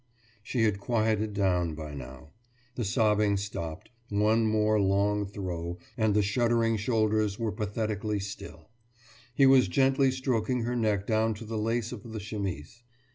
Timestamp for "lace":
11.55-11.91